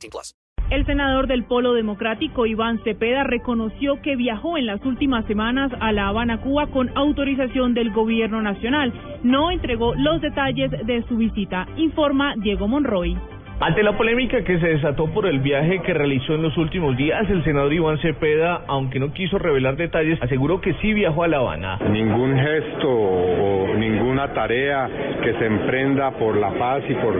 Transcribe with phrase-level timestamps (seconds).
[0.00, 0.34] 18 plus.
[0.70, 5.90] El senador del Polo Democrático, Iván Cepeda, reconoció que viajó en las últimas semanas a
[5.90, 8.92] La Habana, Cuba, con autorización del gobierno nacional.
[9.24, 13.16] No entregó los detalles de su visita, informa Diego Monroy.
[13.62, 17.28] Ante la polémica que se desató por el viaje que realizó en los últimos días,
[17.28, 21.38] el senador Iván Cepeda, aunque no quiso revelar detalles, aseguró que sí viajó a La
[21.38, 21.78] Habana.
[21.90, 24.88] Ningún gesto o ninguna tarea
[25.22, 27.14] que se emprenda por la paz y por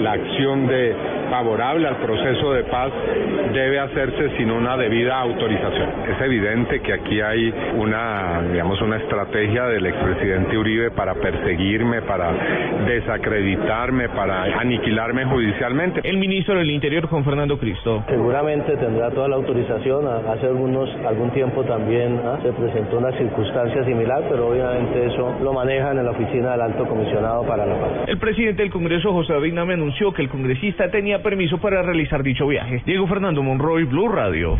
[0.00, 0.94] la acción de
[1.30, 2.92] favorable al proceso de paz
[3.52, 5.88] debe hacerse sin una debida autorización.
[6.08, 12.32] Es evidente que aquí hay una, digamos, una estrategia del expresidente Uribe para perseguirme, para
[12.86, 16.00] desacreditarme, para aniquilarme judicialmente.
[16.04, 18.04] El ministro del Interior, Juan Fernando Cristo.
[18.08, 20.06] Seguramente tendrá toda la autorización.
[20.06, 22.38] Hace algunos, algún tiempo también ¿ah?
[22.42, 26.86] se presentó una circunstancia similar, pero obviamente eso lo manejan en la oficina del Alto
[26.86, 27.90] Comisionado para la Paz.
[28.06, 30.90] El presidente del Congreso, José David Name, anunció que el congresista
[31.22, 32.82] permiso para realizar dicho viaje.
[32.86, 34.58] Diego Fernando Monroy, Blue Radio.